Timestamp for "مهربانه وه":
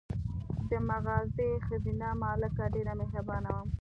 3.01-3.63